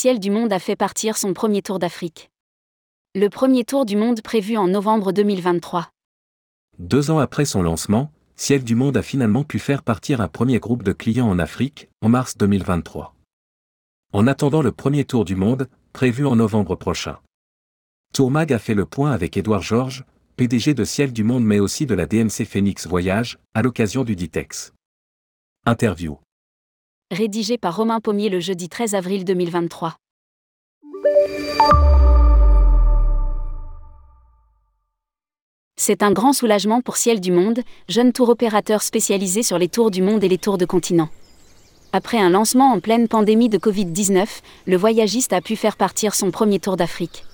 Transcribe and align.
Ciel 0.00 0.20
du 0.20 0.30
Monde 0.30 0.52
a 0.52 0.60
fait 0.60 0.76
partir 0.76 1.16
son 1.16 1.32
premier 1.32 1.60
tour 1.60 1.80
d'Afrique. 1.80 2.30
Le 3.16 3.28
premier 3.28 3.64
tour 3.64 3.84
du 3.84 3.96
monde 3.96 4.22
prévu 4.22 4.56
en 4.56 4.68
novembre 4.68 5.10
2023. 5.10 5.90
Deux 6.78 7.10
ans 7.10 7.18
après 7.18 7.44
son 7.44 7.62
lancement, 7.62 8.12
Ciel 8.36 8.62
du 8.62 8.76
Monde 8.76 8.96
a 8.96 9.02
finalement 9.02 9.42
pu 9.42 9.58
faire 9.58 9.82
partir 9.82 10.20
un 10.20 10.28
premier 10.28 10.60
groupe 10.60 10.84
de 10.84 10.92
clients 10.92 11.28
en 11.28 11.40
Afrique, 11.40 11.88
en 12.00 12.10
mars 12.10 12.36
2023. 12.36 13.16
En 14.12 14.28
attendant 14.28 14.62
le 14.62 14.70
premier 14.70 15.04
tour 15.04 15.24
du 15.24 15.34
monde, 15.34 15.68
prévu 15.92 16.24
en 16.26 16.36
novembre 16.36 16.76
prochain. 16.76 17.18
Tourmag 18.14 18.52
a 18.52 18.60
fait 18.60 18.74
le 18.74 18.86
point 18.86 19.10
avec 19.10 19.36
Édouard 19.36 19.62
Georges, 19.62 20.04
PDG 20.36 20.74
de 20.74 20.84
Ciel 20.84 21.12
du 21.12 21.24
Monde 21.24 21.44
mais 21.44 21.58
aussi 21.58 21.86
de 21.86 21.96
la 21.96 22.06
DMC 22.06 22.44
Phoenix 22.44 22.86
Voyage, 22.86 23.40
à 23.52 23.62
l'occasion 23.62 24.04
du 24.04 24.14
Ditex. 24.14 24.72
Interview. 25.66 26.20
Rédigé 27.10 27.56
par 27.56 27.74
Romain 27.74 28.00
Pommier 28.00 28.28
le 28.28 28.38
jeudi 28.38 28.68
13 28.68 28.94
avril 28.94 29.24
2023. 29.24 29.96
C'est 35.76 36.02
un 36.02 36.12
grand 36.12 36.34
soulagement 36.34 36.82
pour 36.82 36.98
Ciel 36.98 37.22
du 37.22 37.32
Monde, 37.32 37.60
jeune 37.88 38.12
tour 38.12 38.28
opérateur 38.28 38.82
spécialisé 38.82 39.42
sur 39.42 39.56
les 39.56 39.68
tours 39.68 39.90
du 39.90 40.02
monde 40.02 40.22
et 40.22 40.28
les 40.28 40.36
tours 40.36 40.58
de 40.58 40.66
continent. 40.66 41.08
Après 41.94 42.18
un 42.18 42.28
lancement 42.28 42.72
en 42.72 42.78
pleine 42.78 43.08
pandémie 43.08 43.48
de 43.48 43.56
Covid-19, 43.56 44.26
le 44.66 44.76
voyagiste 44.76 45.32
a 45.32 45.40
pu 45.40 45.56
faire 45.56 45.78
partir 45.78 46.14
son 46.14 46.30
premier 46.30 46.58
tour 46.58 46.76
d'Afrique. 46.76 47.24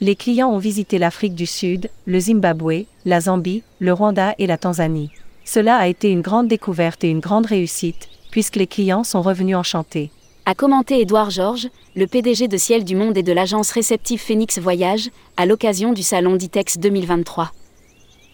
Les 0.00 0.16
clients 0.16 0.50
ont 0.50 0.58
visité 0.58 0.96
l'Afrique 0.96 1.34
du 1.34 1.44
Sud, 1.44 1.90
le 2.06 2.18
Zimbabwe, 2.18 2.86
la 3.04 3.20
Zambie, 3.20 3.62
le 3.78 3.92
Rwanda 3.92 4.34
et 4.38 4.46
la 4.46 4.56
Tanzanie. 4.56 5.10
Cela 5.44 5.76
a 5.76 5.86
été 5.86 6.10
une 6.10 6.22
grande 6.22 6.48
découverte 6.48 7.04
et 7.04 7.10
une 7.10 7.20
grande 7.20 7.44
réussite, 7.44 8.08
puisque 8.36 8.56
les 8.56 8.66
clients 8.66 9.02
sont 9.02 9.22
revenus 9.22 9.56
enchantés. 9.56 10.10
A 10.44 10.54
commenté 10.54 11.00
Édouard 11.00 11.30
Georges, 11.30 11.70
le 11.94 12.06
PDG 12.06 12.48
de 12.48 12.58
Ciel 12.58 12.84
du 12.84 12.94
Monde 12.94 13.16
et 13.16 13.22
de 13.22 13.32
l'agence 13.32 13.70
réceptive 13.70 14.20
Phoenix 14.20 14.58
Voyage, 14.58 15.08
à 15.38 15.46
l'occasion 15.46 15.94
du 15.94 16.02
salon 16.02 16.36
Ditex 16.36 16.76
2023. 16.76 17.50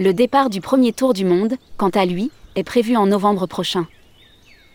Le 0.00 0.12
départ 0.12 0.50
du 0.50 0.60
premier 0.60 0.92
tour 0.92 1.14
du 1.14 1.24
monde, 1.24 1.54
quant 1.76 1.90
à 1.90 2.06
lui, 2.06 2.32
est 2.56 2.64
prévu 2.64 2.96
en 2.96 3.06
novembre 3.06 3.46
prochain. 3.46 3.86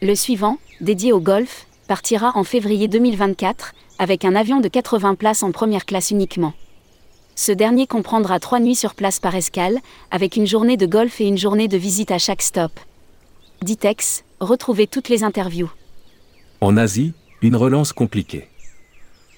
Le 0.01 0.15
suivant, 0.15 0.57
dédié 0.79 1.11
au 1.11 1.19
golf, 1.19 1.67
partira 1.89 2.31
en 2.35 2.45
février 2.45 2.87
2024, 2.87 3.73
avec 3.97 4.23
un 4.23 4.37
avion 4.37 4.61
de 4.61 4.69
80 4.69 5.15
places 5.15 5.43
en 5.43 5.51
première 5.51 5.85
classe 5.85 6.11
uniquement. 6.11 6.53
Ce 7.35 7.51
dernier 7.51 7.87
comprendra 7.87 8.39
trois 8.39 8.61
nuits 8.61 8.73
sur 8.73 8.95
place 8.95 9.19
par 9.19 9.35
escale, 9.35 9.79
avec 10.11 10.37
une 10.37 10.47
journée 10.47 10.77
de 10.77 10.85
golf 10.85 11.19
et 11.19 11.27
une 11.27 11.37
journée 11.37 11.67
de 11.67 11.75
visite 11.75 12.11
à 12.11 12.19
chaque 12.19 12.41
stop. 12.41 12.71
Ditex, 13.61 14.23
retrouvez 14.39 14.87
toutes 14.87 15.09
les 15.09 15.23
interviews. 15.23 15.71
En 16.61 16.77
Asie, 16.77 17.13
une 17.41 17.55
relance 17.55 17.93
compliquée. 17.93 18.47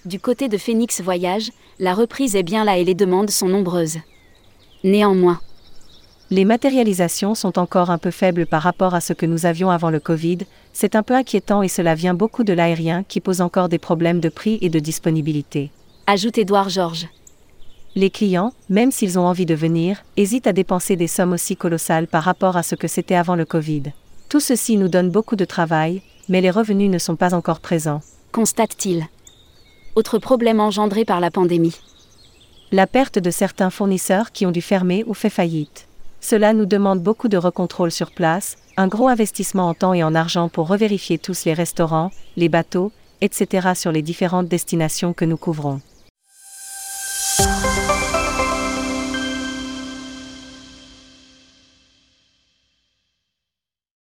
Du 0.05 0.19
côté 0.19 0.49
de 0.49 0.57
Phoenix 0.57 1.01
Voyage, 1.01 1.51
la 1.79 1.93
reprise 1.93 2.35
est 2.35 2.43
bien 2.43 2.63
là 2.63 2.77
et 2.77 2.83
les 2.83 2.95
demandes 2.95 3.29
sont 3.29 3.47
nombreuses. 3.47 3.99
Néanmoins, 4.83 5.39
les 6.31 6.45
matérialisations 6.45 7.35
sont 7.35 7.59
encore 7.59 7.89
un 7.89 7.97
peu 7.97 8.09
faibles 8.09 8.45
par 8.45 8.61
rapport 8.63 8.95
à 8.95 9.01
ce 9.01 9.11
que 9.11 9.25
nous 9.25 9.45
avions 9.45 9.69
avant 9.69 9.89
le 9.89 9.99
Covid, 9.99 10.39
c'est 10.71 10.95
un 10.95 11.03
peu 11.03 11.13
inquiétant 11.13 11.61
et 11.61 11.67
cela 11.67 11.93
vient 11.93 12.13
beaucoup 12.13 12.45
de 12.45 12.53
l'aérien 12.53 13.03
qui 13.03 13.19
pose 13.19 13.41
encore 13.41 13.67
des 13.67 13.77
problèmes 13.77 14.21
de 14.21 14.29
prix 14.29 14.57
et 14.61 14.69
de 14.69 14.79
disponibilité. 14.79 15.71
Ajoute 16.07 16.37
Édouard 16.37 16.69
Georges. 16.69 17.07
Les 17.95 18.09
clients, 18.09 18.53
même 18.69 18.91
s'ils 18.91 19.19
ont 19.19 19.25
envie 19.27 19.45
de 19.45 19.55
venir, 19.55 20.05
hésitent 20.15 20.47
à 20.47 20.53
dépenser 20.53 20.95
des 20.95 21.07
sommes 21.07 21.33
aussi 21.33 21.57
colossales 21.57 22.07
par 22.07 22.23
rapport 22.23 22.55
à 22.55 22.63
ce 22.63 22.75
que 22.75 22.87
c'était 22.87 23.15
avant 23.15 23.35
le 23.35 23.43
Covid. 23.43 23.83
Tout 24.31 24.39
ceci 24.39 24.77
nous 24.77 24.87
donne 24.87 25.09
beaucoup 25.09 25.35
de 25.35 25.43
travail, 25.43 26.01
mais 26.29 26.39
les 26.39 26.51
revenus 26.51 26.89
ne 26.89 26.99
sont 26.99 27.17
pas 27.17 27.33
encore 27.33 27.59
présents. 27.59 27.99
Constate-t-il. 28.31 29.05
Autre 29.95 30.19
problème 30.19 30.61
engendré 30.61 31.03
par 31.03 31.19
la 31.19 31.29
pandémie. 31.29 31.75
La 32.71 32.87
perte 32.87 33.19
de 33.19 33.29
certains 33.29 33.69
fournisseurs 33.69 34.31
qui 34.31 34.45
ont 34.45 34.51
dû 34.51 34.61
fermer 34.61 35.03
ou 35.05 35.13
fait 35.13 35.29
faillite. 35.29 35.89
Cela 36.21 36.53
nous 36.53 36.65
demande 36.65 37.03
beaucoup 37.03 37.27
de 37.27 37.35
recontrôle 37.35 37.91
sur 37.91 38.11
place, 38.11 38.55
un 38.77 38.87
gros 38.87 39.09
investissement 39.09 39.67
en 39.67 39.73
temps 39.73 39.93
et 39.93 40.01
en 40.01 40.15
argent 40.15 40.47
pour 40.47 40.69
revérifier 40.69 41.17
tous 41.17 41.43
les 41.43 41.53
restaurants, 41.53 42.09
les 42.37 42.47
bateaux, 42.47 42.93
etc. 43.19 43.71
sur 43.75 43.91
les 43.91 44.01
différentes 44.01 44.47
destinations 44.47 45.11
que 45.11 45.25
nous 45.25 45.35
couvrons. 45.35 45.81